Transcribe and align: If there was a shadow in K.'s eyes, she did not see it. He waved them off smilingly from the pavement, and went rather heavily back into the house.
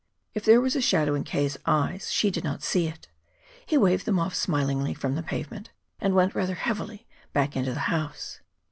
If 0.33 0.43
there 0.45 0.59
was 0.59 0.75
a 0.75 0.81
shadow 0.81 1.13
in 1.13 1.23
K.'s 1.23 1.59
eyes, 1.67 2.11
she 2.11 2.31
did 2.31 2.43
not 2.43 2.63
see 2.63 2.87
it. 2.87 3.07
He 3.67 3.77
waved 3.77 4.05
them 4.07 4.17
off 4.17 4.33
smilingly 4.33 4.95
from 4.95 5.13
the 5.13 5.21
pavement, 5.21 5.69
and 5.99 6.15
went 6.15 6.33
rather 6.33 6.55
heavily 6.55 7.05
back 7.35 7.55
into 7.55 7.71
the 7.75 7.81
house. 7.81 8.39